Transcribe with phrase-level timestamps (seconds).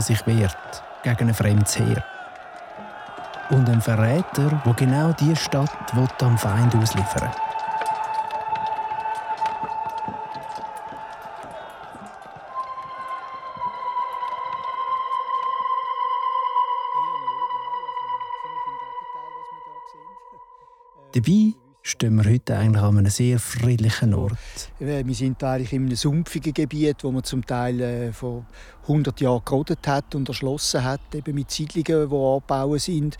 [0.00, 2.02] der sich wehrt gegen ein fremdes Heer.
[3.50, 7.30] Und ein Verräter, der genau diese Stadt am Feind ausliefern.
[21.12, 21.54] Dabei
[21.90, 24.36] stehen wir heute eigentlich an einem sehr friedlichen Ort.
[24.78, 28.46] Wir sind eigentlich in einem sumpfigen Gebiet, wo man zum Teil äh, vor
[28.82, 33.18] 100 Jahren gerodet hat und erschlossen hat, eben mit Siedlungen, die angebaut sind.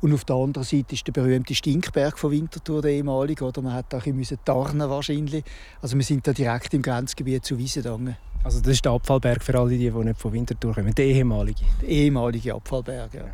[0.00, 3.44] Und auf der anderen Seite ist der berühmte Stinkberg von Winterthur, der ehemalige.
[3.44, 5.44] Oder man hat auch ein bisschen tarnen wahrscheinlich.
[5.80, 8.16] Also wir sind da direkt im Grenzgebiet zu Wiesendangen.
[8.44, 11.64] Also das ist der Abfallberg für alle, die, die nicht von Winterthur kommen, der ehemalige?
[11.80, 13.24] Der ehemalige Abfallberg, ja.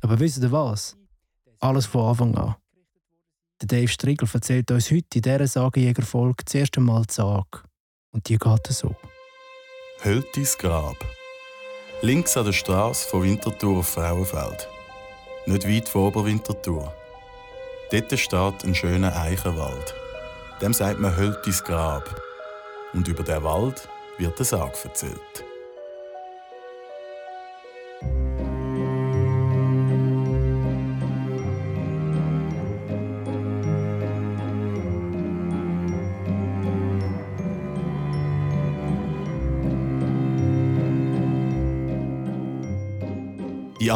[0.00, 0.96] Aber wisst ihr was?
[1.60, 2.56] Alles von Anfang an.
[3.62, 7.62] Der Dave Striegel erzählt uns heute in dieser Sagenjägerfolge das erste Mal die Sage.
[8.12, 8.94] Und die geht so.
[10.04, 10.96] Höltis Grab.
[12.02, 14.68] Links an der Straße von Winterthur auf Frauenfeld.
[15.46, 16.94] Nicht weit von Oberwinterthur.
[17.90, 19.94] Dort steht ein schöner Eichenwald.
[20.60, 22.20] Dem sagt man Höltis Grab.
[22.92, 25.44] Und über den Wald wird eine Sage erzählt.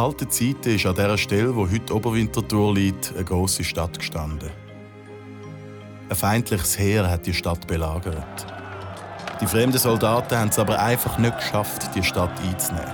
[0.01, 4.49] Alten Zeiten ist an dieser Stelle, wo heute Oberwinterthur liegt, eine grosse Stadt gestanden.
[6.09, 8.47] Ein feindliches Heer hat die Stadt belagert.
[9.39, 12.91] Die fremden Soldaten haben es aber einfach nicht geschafft, die Stadt einzunehmen.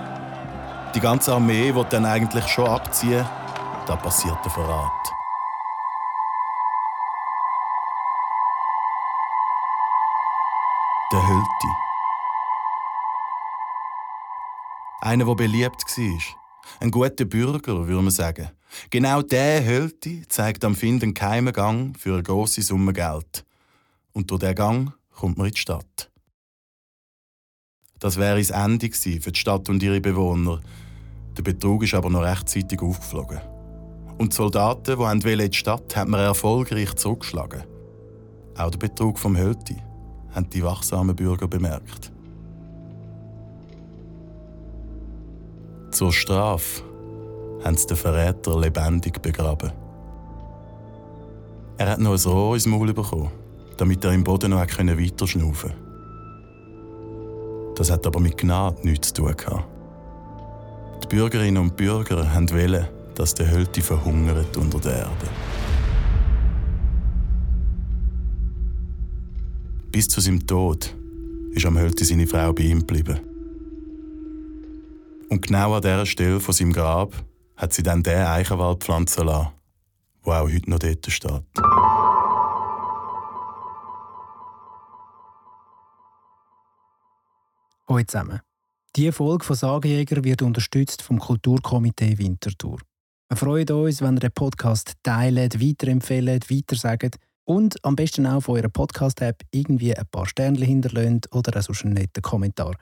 [0.96, 3.26] Die ganze Armee wird dann eigentlich schon abziehen,
[3.86, 4.92] da passiert der Verrat.
[11.14, 11.68] Der Hülti.
[15.00, 16.47] Einer, der beliebt war.
[16.80, 18.50] Ein guter Bürger, würde man sagen.
[18.90, 23.46] Genau der Hölti zeigt am Finden geheimen Gang für eine grosse Summe Geld.
[24.14, 26.12] Und durch diesen Gang kommt man in die Stadt.
[28.00, 30.62] Das wäre das Ende für die Stadt und ihre Bewohner.
[31.36, 33.40] Der Betrug ist aber noch rechtzeitig aufgeflogen.
[34.20, 37.64] Und die Soldaten, die in die Stadt hat man erfolgreich zurückgeschlagen.
[38.56, 39.78] Auch der Betrug vom Hölti
[40.32, 42.12] haben die wachsamen Bürger bemerkt.
[45.98, 46.84] Zur Strafe
[47.64, 49.72] haben sie den Verräter lebendig begraben.
[51.80, 53.32] Er hat noch ein Rohr ins Maul bekommen,
[53.78, 55.74] damit er im Boden noch weiter schnaufen
[57.74, 59.66] Das hat aber mit Gnade nichts zu tun gehabt.
[61.04, 65.28] Die Bürgerinnen und Bürger wollen, dass der Hölti verhungert unter der Erde.
[69.92, 70.96] Bis zu seinem Tod
[71.54, 73.20] ist am Hölti seine Frau bei ihm geblieben.
[75.30, 77.14] Und genau an dieser Stelle von seinem Grab
[77.58, 79.52] hat sie dann den Eichenwald pflanzen lassen,
[80.26, 81.44] der auch heute noch dort steht.
[87.90, 88.42] Hallo zusammen.
[88.96, 92.80] Diese Folge von Sagenjäger wird unterstützt vom Kulturkomitee Winterthur.
[93.30, 98.56] Wir freuen uns, wenn ihr den Podcast teilt, weiterempfehlt, weitersagt und am besten auch von
[98.56, 102.76] eurer Podcast-App irgendwie ein paar Sternchen hinterlönt oder sonst einen netten Kommentar.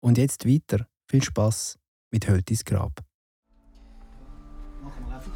[0.00, 0.86] Und jetzt weiter.
[1.10, 1.78] Viel Spaß
[2.10, 3.00] mit Höltis Grab.
[4.82, 5.32] Machen wir einfach.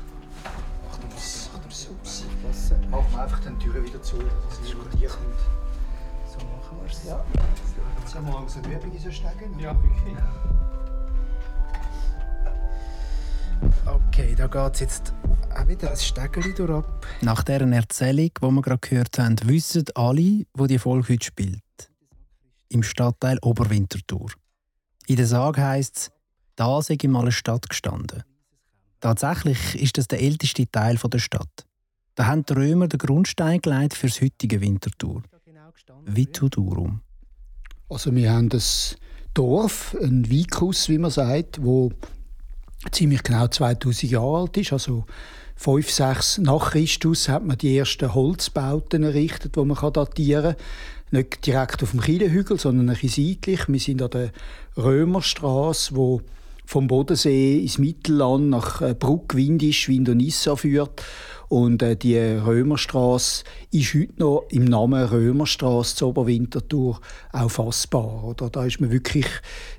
[2.90, 5.38] Machen wir einfach die Türen wieder zu, dass es über dir kommt.
[6.26, 7.04] So machen wir es.
[7.04, 7.24] Ja.
[8.00, 9.58] Jetzt haben wir langsam Übung in so Stegen.
[9.58, 10.16] Ja, wirklich.
[13.86, 15.14] Okay, da geht es jetzt
[15.56, 16.84] auch wieder ein Stegeli durch.
[17.22, 21.62] Nach dieser Erzählung, die wir gerade gehört haben, wissen alle, wo die Folge heute spielt.
[22.68, 24.32] Im Stadtteil Oberwinterthur.
[25.06, 26.10] In der Sage heisst es,
[26.56, 28.22] da sei mal eine Stadt gestanden.
[29.00, 31.66] Tatsächlich ist das der älteste Teil der Stadt.
[32.14, 35.22] Da haben die Römer den Grundstein gelegt für das heutige Winterthur.
[36.04, 37.00] Vitudurum.
[37.88, 38.96] Also wir haben das
[39.34, 41.90] Dorf, ein Vicus, wie man sagt, wo
[42.90, 44.72] ziemlich genau 2000 Jahre alt ist.
[44.72, 45.04] Also
[45.56, 50.64] 5, 6 nach Christus hat man die ersten Holzbauten errichtet, die man datieren kann.
[51.12, 53.68] Nicht direkt auf dem Kielehügel, sondern ein bisschen seitlich.
[53.68, 54.32] Wir sind an der
[54.76, 56.22] Römerstraße, wo
[56.72, 61.04] vom Bodensee ins Mittelland nach äh, Bruck-Windisch, Windonissa führt.
[61.50, 66.98] Und äh, die Römerstraße ist heute noch im Namen Römerstraße zu Oberwinterthur
[67.30, 68.24] auch fassbar.
[68.24, 68.48] Oder?
[68.48, 69.26] Da ist man wirklich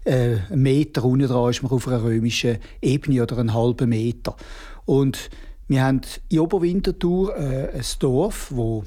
[0.03, 4.35] äh, einen Meter unten dran ist man auf einer römischen Ebene oder einen halben Meter.
[4.85, 5.31] Und
[5.67, 8.83] wir haben in Oberwinterthur äh, ein Dorf, wo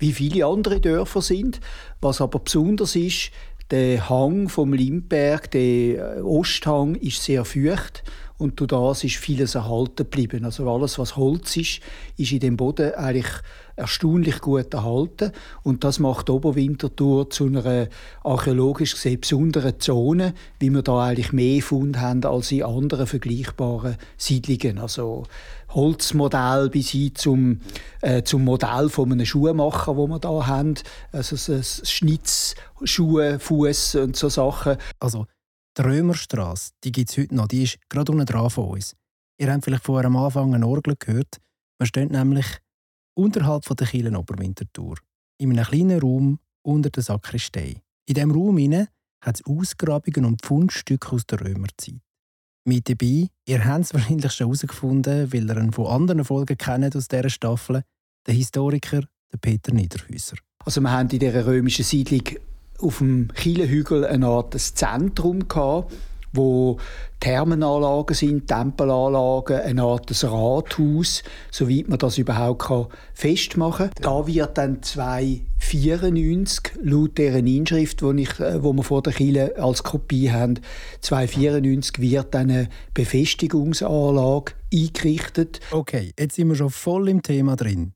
[0.00, 1.60] wie viele andere Dörfer sind.
[2.00, 3.30] Was aber besonders ist,
[3.70, 8.04] Der Hang vom Limberg, der äh, Osthang, ist sehr feucht
[8.36, 10.44] und durch das ist vieles erhalten geblieben.
[10.44, 11.80] Also alles, was Holz ist,
[12.16, 13.30] ist in dem Boden eigentlich
[13.76, 15.32] erstaunlich gut erhalten
[15.62, 17.88] und das macht Oberwinterthur zu einer
[18.22, 23.96] archäologisch gesehen besonderen Zone, wie wir da eigentlich mehr Fund haben als in anderen vergleichbaren
[24.16, 24.78] Siedlungen.
[24.78, 25.24] Also
[25.70, 27.60] Holzmodell bis hin zum,
[28.00, 30.74] äh, zum Modell von einem Schuhmacher, wo wir da haben,
[31.10, 34.76] also so Schnitzschuhe, Fuß und so Sachen.
[35.00, 35.26] Also
[35.76, 38.94] die Römerstraße, die gibt es heute noch, die ist gerade unten dran von uns.
[39.38, 41.38] Ihr habt vielleicht vor am Anfang eine Orgel gehört.
[41.78, 42.46] Man steht nämlich
[43.14, 44.96] unterhalb von der Kielen Oberwinterthur,
[45.38, 47.82] in einem kleinen Raum unter der Sakristei.
[48.06, 48.58] In diesem Raum
[49.20, 52.00] hat es Ausgrabungen und Fundstücke aus der Römerzeit.
[52.66, 56.96] Mit dabei, ihr habt es wahrscheinlich schon herausgefunden, weil ihr ihn von anderen Folgen kennt
[56.96, 57.82] aus dieser Staffel,
[58.26, 59.02] der Historiker
[59.40, 60.36] Peter Niederhäuser.
[60.64, 62.22] Also wir haben in dieser römischen Siedlung
[62.80, 65.92] auf dem Kielenhügel eine Art Zentrum gehabt,
[66.32, 66.78] wo
[67.20, 74.02] Thermenanlagen sind, Tempelanlagen, eine Art Rathaus, soweit man das überhaupt kann festmachen kann.
[74.02, 79.54] Da wird dann 294 laut dieser Inschrift, die ich, äh, wo wir vor der Kille
[79.56, 80.60] als Kopie haben,
[81.00, 85.60] 294 wird eine Befestigungsanlage eingerichtet.
[85.70, 87.92] Okay, jetzt sind wir schon voll im Thema drin.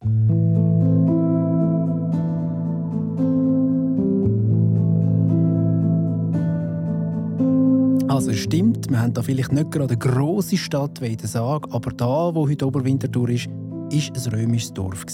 [8.19, 11.29] Also es stimmt, wir haben da vielleicht nicht gerade eine grosse Stadt wie in der
[11.29, 13.49] Sag, aber da, wo heute Oberwinterthur ist,
[13.93, 15.07] ist ein römisches Dorf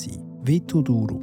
[0.42, 1.20] Vituduru.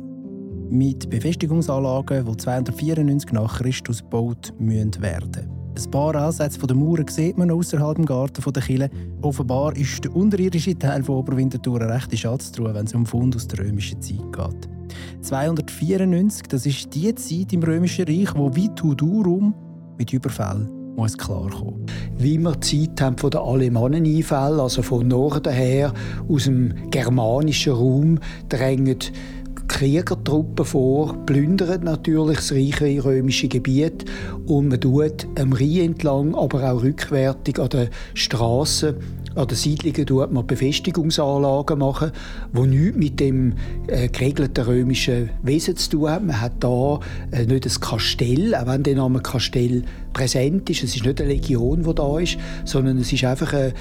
[0.69, 5.49] Mit Befestigungsanlagen, die 294 nach Christus gebaut werden müssen.
[5.75, 8.89] Ein paar Ansätze der Mauern sieht man außerhalb des Garten der Kille.
[9.23, 13.47] Offenbar ist der unterirdische Teil von Oberwinterthur eine rechte Schatztruhe, wenn es um Fund aus
[13.47, 14.69] der römischen Zeit geht.
[15.21, 19.55] 294, das ist die Zeit im römischen Reich, wo Vitudurum
[19.97, 21.85] mit Überfällen muss klarkommen.
[22.17, 25.93] Wie wir Zeit haben von den Alemanneneinfällen, also von Norden her,
[26.29, 28.99] aus dem germanischen Raum, drängen
[29.67, 34.03] Kriegertruppen vor, plündern natürlich das reiche römische Gebiet
[34.45, 38.95] und man tut am Rhein entlang, aber auch rückwärtig an den Straßen
[39.35, 42.11] an den Siedlungen tut man Befestigungsanlagen machen,
[42.53, 43.53] die nichts mit dem
[43.87, 46.27] äh, geregelten römischen Wesen zu tun haben.
[46.27, 46.99] Man hat da
[47.31, 49.83] äh, nicht ein Kastell, auch wenn der Name Kastell
[50.13, 50.83] präsent ist.
[50.83, 53.73] Es ist nicht eine Legion, die da ist, sondern es ist einfach ein, äh,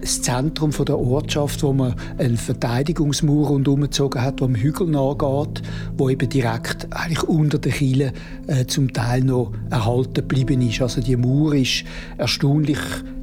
[0.00, 5.62] das Zentrum der Ortschaft, wo man einen Verteidigungsmauer rundherum gezogen hat, der am Hügel nachgeht,
[5.96, 8.12] wo eben direkt eigentlich unter den Kielen
[8.46, 10.80] äh, zum Teil noch erhalten geblieben ist.
[10.80, 11.84] Also die Mauer ist
[12.18, 12.78] erstaunlich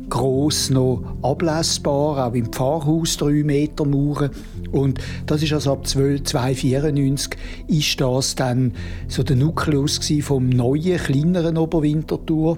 [0.10, 4.32] gross noch ablesbar, auch im Pfarrhaus drei Meter Mauern.
[4.72, 7.38] Und das ist also ab 294
[7.68, 8.74] ist das dann
[9.08, 12.58] so der Nukleus vom neuen, kleineren Oberwinterthur.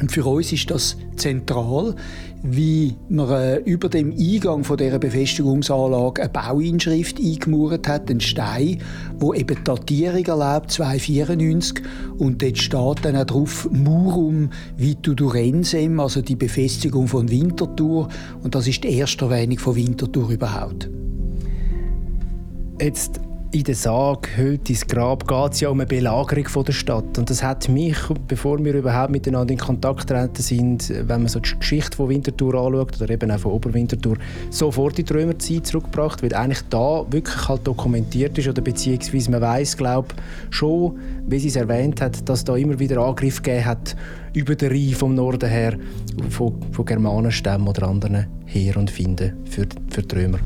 [0.00, 1.94] Und für uns ist das zentral,
[2.42, 8.78] wie man äh, über dem Eingang von dieser Befestigungsanlage eine Bauinschrift eingemauert hat, einen Stein,
[9.18, 11.84] wo eben die Datierung erlaubt, 294.
[12.18, 18.08] Und dort steht dann auch drauf Murum Vitudurensem, also die Befestigung von Winterthur.
[18.42, 20.90] Und das ist die erste Erwähnung von Winterthur überhaupt.
[22.80, 23.20] Jetzt
[23.52, 27.18] in der Sage «Hüllt ins Grab» geht es ja um eine Belagerung von der Stadt.
[27.18, 31.38] Und das hat mich, bevor wir überhaupt miteinander in Kontakt treten sind, wenn man so
[31.38, 34.16] die Geschichte von Winterthur anschaut, oder eben auch von Oberwinterthur,
[34.48, 39.42] sofort in die Römerzeit zurückgebracht, weil eigentlich da wirklich halt dokumentiert ist, oder beziehungsweise man
[39.42, 40.08] weiß, glaube
[40.48, 43.96] schon, wie sie es erwähnt hat, dass da immer wieder Angriff gegeben hat
[44.32, 45.76] über den Rhein vom Norden her,
[46.30, 50.38] von, von Germanenstämmen oder anderen Her und Finden für, für die Römer.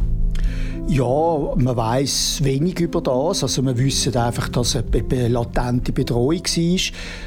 [0.88, 3.42] Ja, man weiß wenig über das.
[3.42, 6.80] Also wir wissen einfach, dass es eine latente Bedrohung war.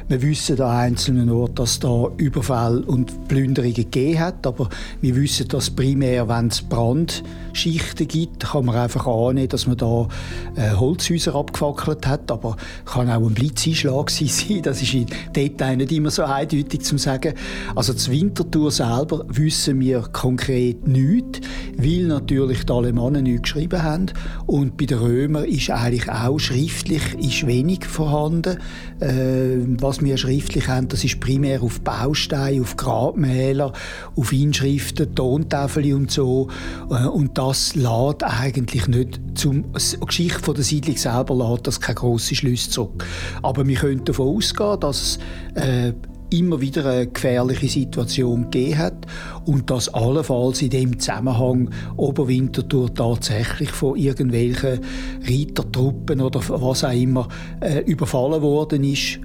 [0.07, 4.47] Wir wissen an einzelnen Orten, dass es da Überfälle und Plünderungen gegeben hat.
[4.47, 4.69] Aber
[5.01, 10.07] wir wissen, dass primär, wenn es Brandschichten gibt, kann man einfach annehmen, dass man da
[10.55, 12.31] äh, Holzhäuser abgefackelt hat.
[12.31, 14.61] Aber kann auch ein Blitzeinschlag sein.
[14.63, 17.33] Das ist in Detail nicht immer so eindeutig zu sagen.
[17.75, 21.41] Also das Winterthur selber wissen wir konkret nichts,
[21.77, 24.05] weil natürlich die Alemannen nichts geschrieben haben.
[24.45, 28.57] Und bei den Römern ist eigentlich auch schriftlich ist wenig vorhanden.
[28.99, 33.73] Äh, was wir schriftlich haben, das ist primär auf Bausteine, auf Grabmäler,
[34.15, 36.49] auf Inschriften, Tontafeln und so.
[36.89, 41.79] Äh, und das lädt eigentlich nicht zum die Geschichte von der Siedlung selber lädt das
[41.79, 43.05] keine grosse Schlüsse zurück.
[43.41, 45.19] Aber wir können davon ausgehen, dass
[45.55, 45.93] äh,
[46.31, 49.07] immer wieder eine gefährliche Situation gegeben hat
[49.45, 54.79] und dass allenfalls in dem Zusammenhang Oberwinterthur tatsächlich von irgendwelchen
[55.27, 57.27] Reitertruppen oder was auch immer
[57.61, 59.19] äh, überfallen worden ist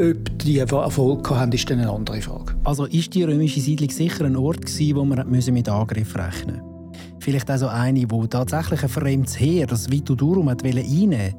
[0.00, 2.54] ob die Erfolg haben, ist dann eine andere Frage.
[2.64, 6.72] Also ist die römische Siedlung sicher ein Ort gewesen, wo man mit Angriff rechnen musste?
[7.20, 11.34] Vielleicht auch so eine, wo tatsächlich ein fremdes Heer, das Vito Durum, einnehmen wollte.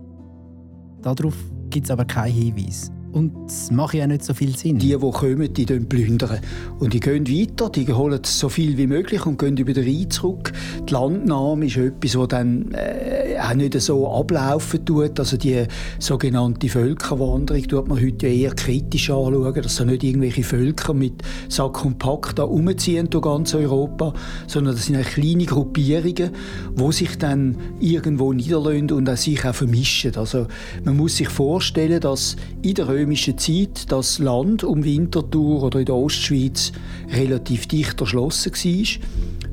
[1.01, 1.35] Darauf
[1.69, 2.91] gibt es aber keinen Hinweis.
[3.13, 4.79] Und das macht ja nicht so viel Sinn.
[4.79, 6.39] Die, die kommen, die plündern.
[6.79, 10.09] Und die gehen weiter, die holen so viel wie möglich und gehen über den Rhein
[10.09, 10.51] zurück.
[10.89, 15.19] Die Landnahme ist etwas, das dann äh, auch nicht so ablaufen tut.
[15.19, 15.63] Also die
[15.99, 21.85] sogenannte Völkerwanderung tut man heute eher kritisch anschauen, dass so nicht irgendwelche Völker mit Sack
[21.85, 24.13] und Pack da umziehen durch ganz Europa,
[24.47, 26.31] sondern das sind kleine Gruppierungen,
[26.75, 30.15] die sich dann irgendwo niederlösen und auch sich auch vermischen.
[30.15, 30.47] Also
[30.83, 35.85] man muss sich vorstellen, dass in der römischen Zeit das Land um Winterthur oder in
[35.85, 36.71] der Ostschweiz
[37.11, 39.07] relativ dicht erschlossen war.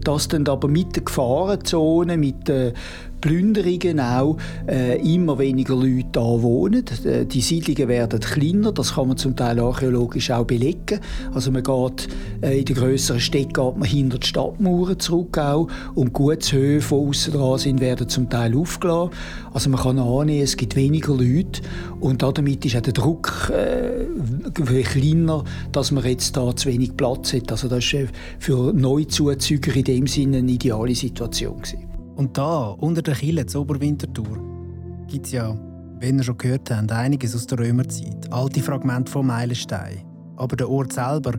[0.05, 2.73] Das dann aber mit den Gefahrenzone, mit den
[3.21, 4.37] Plünderungen auch
[4.67, 6.85] äh, immer weniger Leute da wohnen.
[7.05, 11.01] Äh, die Siedlungen werden kleiner, das kann man zum Teil archäologisch auch belegen.
[11.33, 12.09] Also man geht
[12.43, 17.09] äh, in den grösseren Städten geht man hinter die Stadtmauern zurück auch und Gutshöfe, die
[17.09, 19.11] aussen dran sind, werden zum Teil aufgelassen.
[19.53, 21.63] Also man kann annehmen, es gibt weniger Leute
[22.01, 27.33] und damit ist auch der Druck äh, kleiner, dass man jetzt da zu wenig Platz
[27.33, 27.51] hat.
[27.51, 28.09] Also das ist
[28.39, 31.90] für Neuzuzüger in dem Sinne eine ideale Situation gewesen.
[32.21, 35.59] Und da, unter der Kille zur Oberwintertour, gibt es ja,
[36.01, 38.31] wenn ihr schon gehört habt, einiges aus der Römerzeit.
[38.31, 40.05] Alte Fragmente von Meilenstein.
[40.37, 41.33] Aber der Ort selber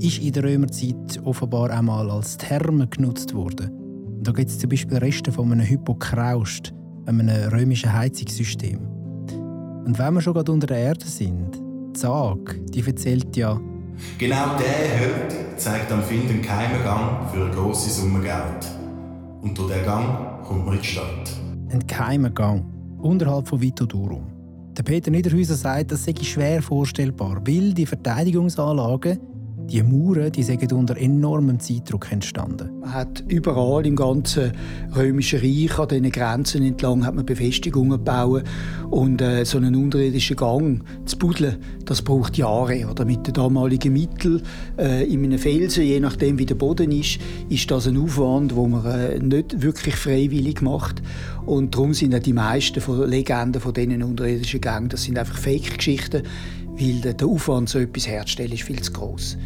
[0.00, 3.72] ist in der Römerzeit offenbar einmal als Therme genutzt worden.
[4.06, 6.72] Und da gibt es zum Beispiel Reste von einem Hypokraust,
[7.04, 8.78] einem römischen Heizungssystem.
[9.84, 11.60] Und wenn wir schon gerade unter der Erde sind,
[11.94, 13.60] die Sage, die erzählt ja,
[14.16, 18.81] Genau der Held zeigt am Finden keinen Gang für eine grosse Summe Geld.
[19.42, 21.36] Und durch diesen Gang kommt man in die Stadt.
[21.70, 22.64] Ein geheimer Gang,
[22.98, 24.26] unterhalb von Vito Durum.
[24.76, 29.18] Der Peter Niederhäuser sagt, das sei schwer vorstellbar, weil die Verteidigungsanlagen
[29.70, 32.80] die Mauern die sind unter enormem Zeitdruck entstanden.
[32.80, 34.52] Man hat überall im ganzen
[34.94, 38.44] römischen Reich an diesen Grenzen entlang hat man Befestigungen gebaut
[38.90, 42.86] und äh, so einen unterirdischen Gang zu buddeln, das braucht Jahre.
[42.90, 44.42] Oder mit den damaligen Mitteln
[44.78, 48.66] äh, in einem Felsen, je nachdem wie der Boden ist, ist das ein Aufwand, wo
[48.66, 51.02] man äh, nicht wirklich freiwillig macht.
[51.46, 55.38] Und darum sind auch die meisten von Legenden von diesen unterirdischen Gängen, das sind einfach
[55.38, 56.22] Fake-Geschichten
[56.78, 59.36] weil der Aufwand, so etwas herzustellen, ist viel zu groß.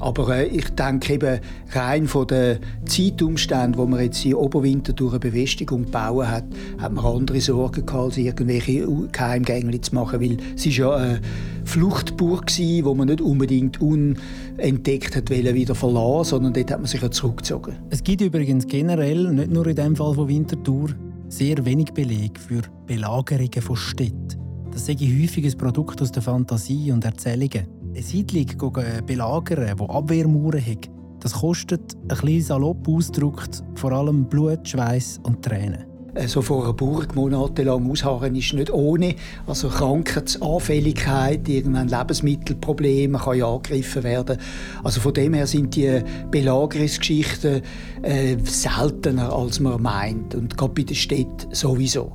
[0.00, 1.40] Aber äh, ich denke eben
[1.72, 6.44] rein von den Zeitumständen, wo man jetzt in Oberwinter durch eine Befestigung bauen hat,
[6.78, 11.20] hat man andere Sorgen gehabt, als irgendwelche Geheimgänge zu machen, weil es ist ja eine
[11.64, 17.02] Fluchtburg gewesen, wo man nicht unbedingt unentdeckt hat wieder verlassen, sondern dort hat man sich
[17.02, 17.76] ja zurückgezogen.
[17.90, 20.90] Es gibt übrigens generell, nicht nur in dem Fall von Winterthur,
[21.28, 24.47] sehr wenig Beleg für Belagerungen von Städten.
[24.78, 27.66] Das sei häufig ein Produkt aus der Fantasie und Erzählungen.
[27.90, 28.72] Eine Siedlung
[29.04, 35.42] belagern, die Abwehrmauern hat, das kostet, ein bisschen salopp ausgedrückt, vor allem Blut, Schweiß und
[35.42, 35.84] Tränen.
[36.26, 39.16] So vor einer Burg monatelang ausharren ist nicht ohne.
[39.48, 44.38] Also Krankheitsanfälligkeit, irgendein Lebensmittelproblem kann ja angegriffen werden.
[44.84, 47.62] Also von dem her sind die Belagerungsgeschichten
[48.02, 50.36] äh, seltener, als man meint.
[50.36, 52.12] Und gerade bei den Städten sowieso.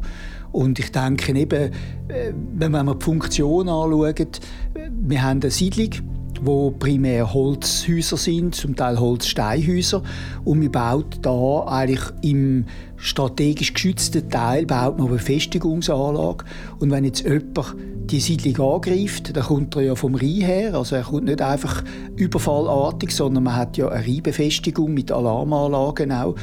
[0.54, 1.72] Und ich denke eben,
[2.08, 4.40] äh, wenn man die Funktion anschaut,
[5.02, 5.90] wir haben eine Siedlung,
[6.42, 10.04] wo primär Holzhäuser sind, zum Teil Holzsteinhäuser.
[10.46, 12.66] Und man baut da eigentlich im
[13.04, 16.46] strategisch geschützten Teil baut man eine Befestigungsanlage.
[16.80, 20.74] Und wenn jetzt jemand die Siedlung angreift, dann kommt er ja vom Rhein her.
[20.74, 21.84] Also er kommt nicht einfach
[22.16, 26.36] überfallartig, sondern man hat ja eine Rheinbefestigung mit Alarmanlagen auch.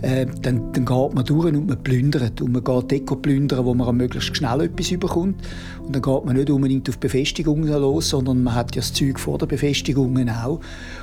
[0.00, 2.40] Äh, dann, dann geht man durch und man plündert.
[2.40, 5.42] Und man geht dort plündern, wo man möglichst schnell etwas überkommt.
[5.84, 9.20] Und dann geht man nicht unbedingt auf Befestigungen los, sondern man hat ja das Zeug
[9.20, 10.60] vor der Befestigungen auch.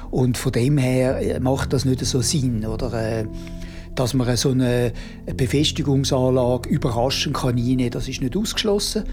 [0.10, 2.65] Und von dem her äh, macht das nicht so Sinn.
[2.65, 3.25] Oder, äh,
[3.96, 4.92] dass man so eine
[5.26, 9.04] Befestigungsanlage überraschend kann einnehmen das ist nicht ausgeschlossen.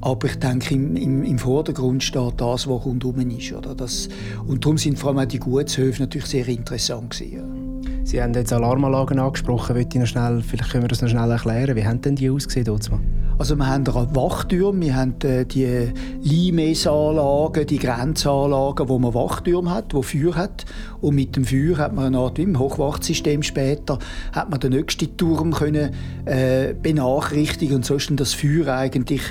[0.00, 3.52] Aber ich denke, im, im, im Vordergrund steht das, was rundum ist.
[3.52, 3.74] Oder?
[3.74, 4.08] Das,
[4.46, 7.80] und darum sind vor allem auch die Gutshöfe natürlich sehr interessant gewesen.
[8.04, 9.76] Sie haben jetzt Alarmanlagen angesprochen.
[9.76, 11.76] ich noch schnell, vielleicht können wir das noch schnell erklären.
[11.76, 12.90] Wie haben denn die ausgesehen dort?
[13.40, 19.94] Also wir haben Wachtürme, wir haben äh, die Limesanlagen, die Grenzanlagen, wo man Wachtürme hat,
[19.94, 20.66] wo Feuer hat.
[21.00, 23.98] Und mit dem Feuer hat man eine Art wie im Hochwachtsystem später,
[24.32, 25.94] hat man den nächsten Turm können,
[26.26, 29.22] äh, benachrichtigen und so ist dann das Feuer eigentlich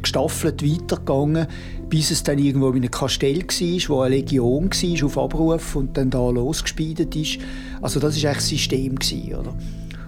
[0.00, 1.46] gestaffelt weitergegangen,
[1.90, 5.98] bis es dann irgendwo in einem Kastell war, wo eine Legion war auf Abruf und
[5.98, 7.36] dann da losgespeidet ist.
[7.82, 9.54] Also das ist eigentlich das System gewesen, oder?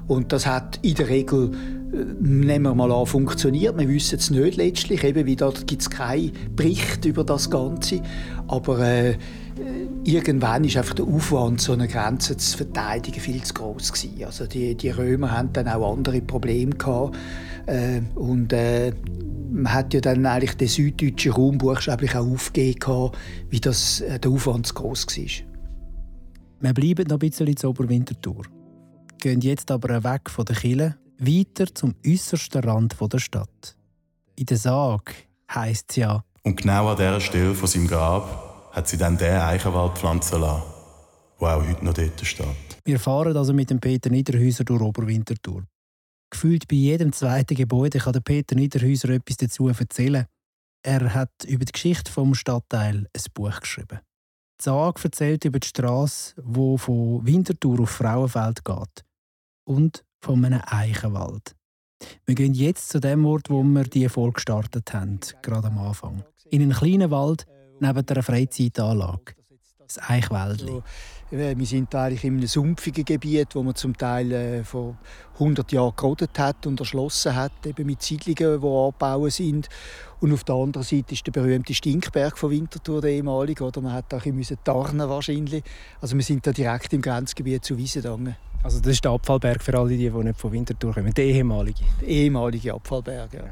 [0.08, 1.52] Und das hat in der Regel
[1.92, 3.78] nehmen wir mal an, funktioniert.
[3.78, 5.04] Wir wissen es nicht letztlich.
[5.04, 8.00] Eben, wie dort gibt es keinen Bericht über das Ganze.
[8.48, 9.16] Aber äh,
[10.04, 14.24] irgendwann ist einfach der Aufwand, so eine Grenze zu verteidigen, viel zu groß gewesen.
[14.24, 17.16] Also die, die Römer hatten dann auch andere Probleme gehabt.
[17.66, 18.92] Äh, und äh,
[19.50, 23.10] man hat ja dann eigentlich den süddeutschen Raum buchstäblich auch aufgegeben,
[23.50, 25.46] wie das, äh, der Aufwand zu groß war.
[26.60, 28.44] Wir bleiben noch ein bisschen zur Oberwintertour.
[29.18, 33.76] Gehen jetzt aber weg von der Kille weiter zum äußersten Rand der Stadt.
[34.36, 35.12] In der Sage
[35.52, 36.24] heisst es ja.
[36.42, 40.62] Und genau an dieser Stelle von seinem Grab hat sie dann den Eichenwald pflanzen lassen,
[41.40, 42.46] der auch heute noch dort steht.
[42.84, 45.64] Wir fahren also mit dem Peter Niederhäuser durch Oberwinterthur.
[46.30, 50.26] Gefühlt bei jedem zweiten Gebäude kann der Peter Niederhäuser etwas dazu erzählen.
[50.82, 54.00] Er hat über die Geschichte vom Stadtteil ein Buch geschrieben.
[54.58, 59.04] Die Sage erzählt über die Straße, die von Winterthur auf Frauenfeld geht.
[59.64, 61.54] Und von einem Eichenwald.
[62.24, 66.24] Wir gehen jetzt zu dem Ort, wo wir die Folge gestartet haben, gerade am Anfang.
[66.50, 67.46] In einen kleinen Wald
[67.80, 69.34] neben einer Freizeitanlage.
[69.78, 70.82] Das Eichwäldli.
[71.34, 74.98] Wir sind eigentlich in einem sumpfigen Gebiet, wo man zum Teil äh, vor
[75.32, 79.70] 100 Jahren gerodet hat und erschlossen hat, eben mit Siedlungen, die angebaut sind.
[80.20, 83.64] Und auf der anderen Seite ist der berühmte Stinkberg von Winterthur, der ehemalige.
[83.64, 85.64] Oder man hat auch ein bisschen tarnen wahrscheinlich.
[86.02, 88.36] Also wir sind da direkt im Grenzgebiet zu Wiesendangen.
[88.62, 91.80] Also das ist der Abfallberg für alle, die, die nicht von Winterthur kommen, der ehemalige?
[92.02, 93.44] Der ehemalige Abfallberg, ja.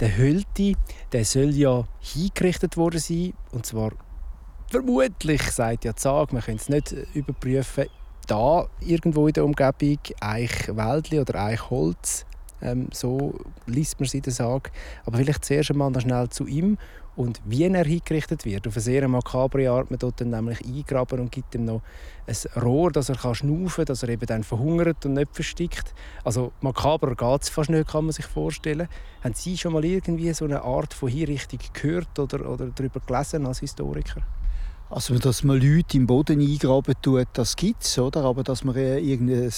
[0.00, 0.74] Der Hölti,
[1.12, 3.92] der soll ja hingerichtet worden sein, und zwar
[4.74, 7.84] vermutlich, sagt ja die Sage, wir können es nicht überprüfen,
[8.26, 12.26] da irgendwo in der Umgebung Eichwäldli oder Eichholz,
[12.60, 14.72] ähm, so liest man es in der Sage.
[15.04, 16.76] Aber vielleicht zuerst einmal noch schnell zu ihm
[17.14, 18.66] und wie er hingerichtet wird.
[18.66, 19.92] Auf eine sehr makabre Art.
[19.92, 21.82] Man dort nämlich eingraben und gibt ihm noch
[22.26, 25.94] ein Rohr, dass er kann schnaufen kann, dass er eben dann verhungert und nicht verstickt.
[26.24, 28.88] Also makaber geht es fast nicht, kann man sich vorstellen.
[29.22, 33.46] Haben Sie schon mal irgendwie so eine Art von Hinrichtung gehört oder, oder darüber gelesen
[33.46, 34.22] als Historiker?
[34.94, 38.22] Also, dass man Leute im Boden eingraben tut, das gibt es, oder?
[38.22, 39.50] Aber dass man irgendein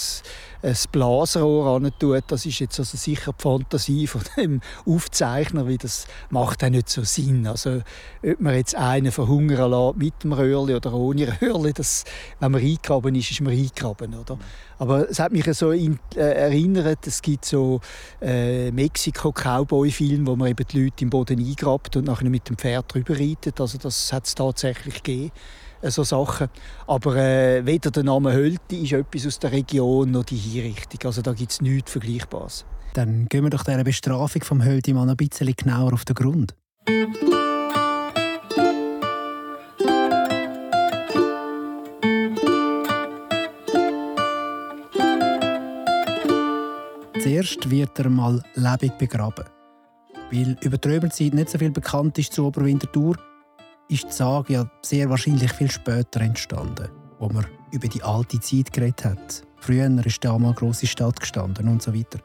[0.62, 6.06] ein Blasrohr tut, das ist jetzt also sicher die Fantasie von dem Aufzeichner, weil das
[6.30, 7.46] macht auch nicht so Sinn.
[7.46, 7.82] Also,
[8.24, 12.04] ob man jetzt einen verhungern lässt mit dem Röhrli oder ohne Röhrli, das,
[12.40, 14.38] wenn man eingraben ist, ist man eingraben, oder?
[14.78, 17.80] Aber es hat mich so in, äh, erinnert, es gibt so
[18.20, 22.92] äh, Mexiko-Cowboy-Filme, wo man eben die Leute im Boden eingrabt und nachher mit dem Pferd
[22.92, 23.60] drüber reitet.
[23.60, 25.25] Also das hat es tatsächlich gegeben,
[25.82, 26.48] äh, so Sachen.
[26.86, 31.00] Aber äh, weder der Name Hölti ist etwas aus der Region noch die Hinrichtung.
[31.04, 32.64] Also da gibt es nichts Vergleichbares.
[32.94, 36.54] Dann gehen wir doch dieser Bestrafung vom Hölti mal ein bisschen genauer auf den Grund.
[47.26, 49.44] Zuerst wird er mal lebendig begraben.
[50.30, 53.16] Weil über die Römerzeit nicht so viel bekannt ist zu Oberwinterthur,
[53.88, 58.72] ist die Sage ja sehr wahrscheinlich viel später entstanden, wo man über die alte Zeit
[58.72, 59.42] geredet hat.
[59.58, 62.18] Früher ist da mal eine grosse Stadt gestanden und so weiter.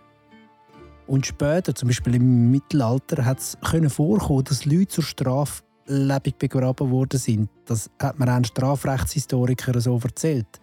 [1.08, 3.58] Und später, zum Beispiel im Mittelalter, hat es
[3.89, 7.50] vorkommen, dass Leute zur Strafe lebendig begraben worden sind.
[7.65, 10.62] Das hat mir ein Strafrechtshistoriker so erzählt.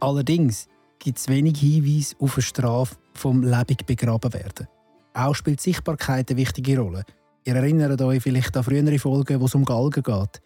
[0.00, 0.66] Allerdings
[0.98, 4.66] gibt es wenig Hinweise auf eine Strafe vom lebendig begraben werden.
[5.12, 7.04] Auch spielt Sichtbarkeit eine wichtige Rolle.
[7.46, 10.40] Ihr erinnert euch vielleicht an frühere Folgen, wo es um Galgen geht.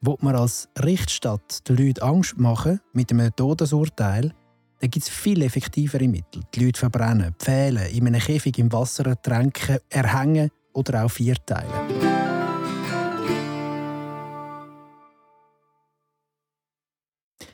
[0.00, 4.32] Wo man als Richtstadt den Leuten Angst machen mit einem Todesurteil,
[4.80, 6.42] dann gibt es viel effektivere Mittel.
[6.54, 11.68] Die Leute verbrennen, pfählen, in einem Käfig im Wasser ertränken, erhängen oder auch vierteilen.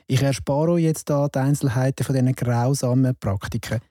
[0.07, 3.81] Ich erspare euch jetzt hier die Einzelheiten von diesen grausamen Praktiken.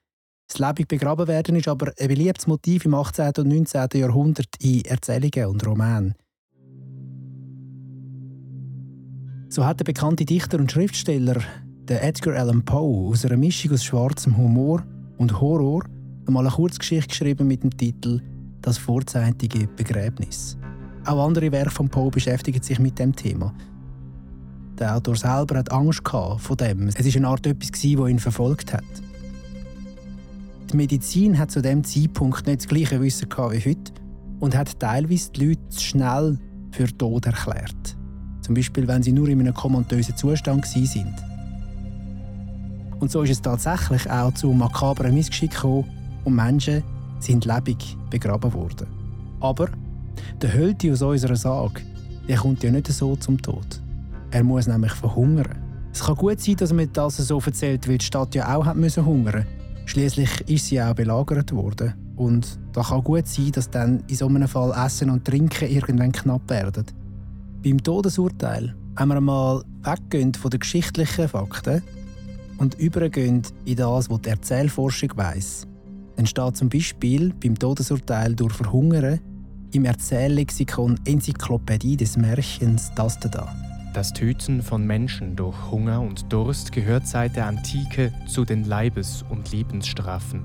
[0.46, 3.32] Das lebig begraben werden ist aber ein beliebtes Motiv im 18.
[3.38, 3.88] und 19.
[3.94, 6.14] Jahrhundert in Erzählungen und Romanen.
[9.48, 11.40] So hat der bekannte Dichter und Schriftsteller
[11.88, 14.82] der Edgar Allan Poe aus einer Mischung aus schwarzem Humor
[15.18, 15.84] und Horror
[16.26, 18.20] einmal eine Kurzgeschichte geschrieben mit dem Titel
[18.62, 20.56] Das vorzeitige Begräbnis.
[21.04, 23.54] Auch andere Werke von Poe beschäftigen sich mit dem Thema.
[24.78, 26.88] Der Autor selber hat Angst vor dem.
[26.88, 28.82] Es ist eine Art etwas, das ihn verfolgt hat.
[30.70, 33.92] Die Medizin hat zu dem Zeitpunkt nicht das gleiche Wissen wie heute
[34.40, 36.38] und hat teilweise die Leute schnell
[36.72, 37.96] für tot erklärt.
[38.40, 41.14] Zum Beispiel, wenn sie nur in einem komatösen Zustand sind.
[43.00, 45.84] Und so ist es tatsächlich auch zu makabren Missgeschicken gekommen
[46.24, 46.82] und Menschen
[47.20, 48.86] sind lebendig begraben worden.
[49.40, 49.68] Aber
[50.40, 51.82] der Hölti aus unserer Sage,
[52.28, 53.80] der kommt ja nicht so zum Tod.
[54.30, 55.58] Er muss nämlich verhungern.
[55.92, 58.76] Es kann gut sein, dass man das so erzählt, weil die Stadt ja auch hat
[58.76, 59.46] müssen hungern.
[59.86, 61.94] Schließlich ist sie auch belagert worden.
[62.16, 66.12] Und da kann gut sein, dass dann in so einem Fall Essen und Trinken irgendwann
[66.12, 66.86] knapp werden.
[67.62, 71.82] Beim Todesurteil wenn wir einmal weggehen von den geschichtlichen Fakten
[72.58, 75.66] und übergehen in das, was die Erzählforschung weiss,
[76.16, 79.20] dann steht zum Beispiel beim Todesurteil durch Verhungern
[79.72, 83.63] im Erzähllexikon Enzyklopädie des Märchens das da.
[83.94, 89.24] Das Töten von Menschen durch Hunger und Durst gehört seit der Antike zu den Leibes-
[89.30, 90.42] und Lebensstrafen.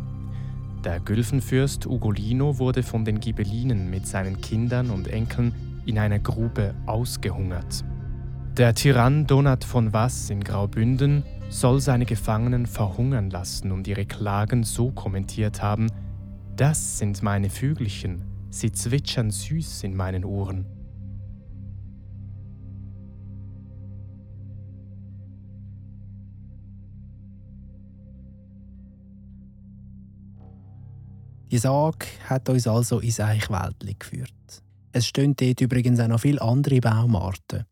[0.84, 6.76] Der Gülfenfürst Ugolino wurde von den Ghibellinen mit seinen Kindern und Enkeln in einer Grube
[6.86, 7.84] ausgehungert.
[8.56, 14.62] Der Tyrann Donat von Was in Graubünden soll seine Gefangenen verhungern lassen und ihre Klagen
[14.62, 15.88] so kommentiert haben:
[16.56, 20.68] Das sind meine Vögelchen, sie zwitschern süß in meinen Ohren.
[31.52, 34.32] Die Sage hat uns also ins Eichwäldli geführt.
[34.92, 37.66] Es stehen dort übrigens auch noch viele andere Baumarten.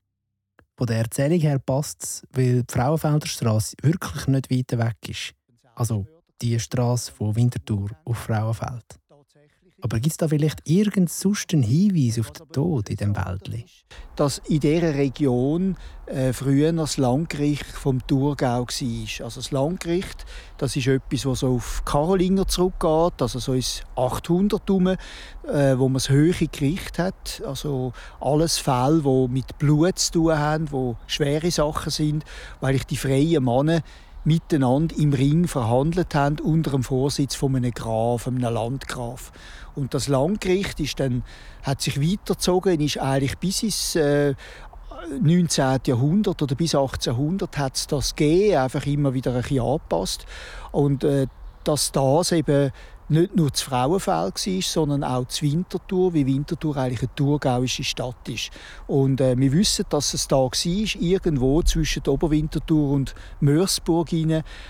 [0.75, 5.33] Von der Erzählung her passt es, weil die Frauenfelderstraße wirklich nicht weit weg ist.
[5.75, 6.05] Also
[6.41, 8.99] die Straße von Winterthur auf Frauenfeld.
[9.79, 13.65] Aber gibt es da vielleicht irgendeinen Hinweis auf den Tod in dem Wäldli?
[14.15, 19.25] Dass in dieser Region äh, früher das Landgericht vom Thurgau war.
[19.25, 20.25] Also das Landgericht,
[20.57, 24.97] das ist etwas, das so auf Karolinger zurückgeht, also so ins 800 herum, äh,
[25.77, 27.43] wo man das höhere Gericht hat.
[27.45, 32.25] Also alles Fälle, die mit Blut zu tun haben, die schwere Sachen sind,
[32.61, 33.83] weil ich die freien Männer
[34.27, 39.31] miteinander im Ring verhandelt haben unter dem Vorsitz von einem Graf, einem Landgraf.
[39.73, 41.23] Und das Landgericht ist dann,
[41.63, 44.35] hat sich weitergezogen, ist eigentlich bis ins äh,
[45.21, 45.79] 19.
[45.85, 50.25] Jahrhundert oder bis 1800 hat es das gegeben, einfach immer wieder ein bisschen angepasst.
[50.73, 51.27] Und äh,
[51.63, 52.71] dass das eben
[53.09, 58.27] nicht nur das Frauenfeld war, sondern auch das Winterthur, wie Winterthur eigentlich eine thurgauische Stadt
[58.27, 58.49] ist.
[58.85, 64.07] Und äh, wir wissen, dass es da war, irgendwo zwischen Oberwinterthur und Mörsburg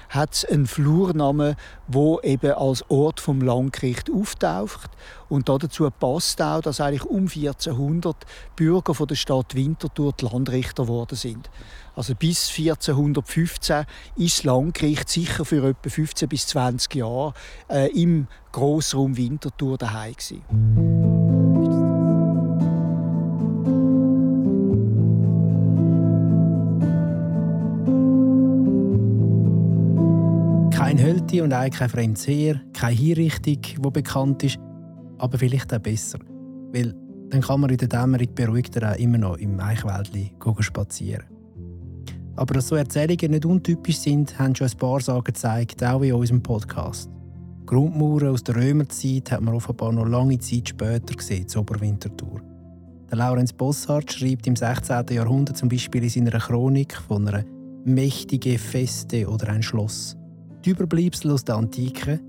[0.10, 1.56] hat es einen Flurnamen,
[1.88, 4.91] wo eben als Ort vom Landgericht auftaucht.
[5.30, 8.15] Und dazu passt auch, dass eigentlich um 1400
[8.56, 11.50] Bürger von der Stadt Winterthur die Landrichter geworden sind.
[11.97, 13.86] Also bis 1415
[14.17, 17.33] ist das Landgericht sicher für etwa 15 bis 20 Jahre
[17.71, 20.43] äh, im Grossraum Winterthur daheim gewesen.
[30.71, 34.60] Kein Hölti und auch kein fremdes Heer, keine Hinrichtung, die bekannt ist,
[35.17, 36.19] aber vielleicht auch besser.
[36.71, 36.93] Weil
[37.29, 41.37] dann kann man in der Dämmerung beruhigter auch immer noch im Eichwäldli spazieren.
[42.38, 46.13] Aber dass so Erzählungen nicht untypisch sind, haben schon ein paar Sagen gezeigt, auch in
[46.13, 47.10] unserem Podcast.
[47.65, 52.41] Grundmauern aus der Römerzeit hat man offenbar noch lange Zeit später gesehen, zur Oberwintertour.
[53.10, 55.06] Der Laurenz Bossart schreibt im 16.
[55.10, 57.43] Jahrhundert zum Beispiel in seiner Chronik von einer
[57.86, 60.15] mächtigen Feste oder ein Schloss.
[60.63, 62.19] Die Überbleibsel aus der Antike